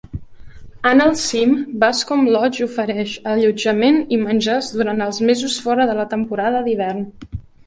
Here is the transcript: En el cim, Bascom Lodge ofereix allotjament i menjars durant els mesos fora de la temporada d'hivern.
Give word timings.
En 0.91 1.01
el 1.03 1.11
cim, 1.23 1.51
Bascom 1.83 2.23
Lodge 2.35 2.63
ofereix 2.67 3.13
allotjament 3.35 4.01
i 4.17 4.19
menjars 4.23 4.71
durant 4.79 5.05
els 5.09 5.21
mesos 5.33 5.61
fora 5.69 5.87
de 5.93 5.99
la 6.03 6.09
temporada 6.17 6.65
d'hivern. 6.71 7.07